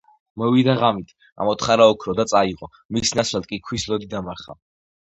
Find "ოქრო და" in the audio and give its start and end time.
1.93-2.27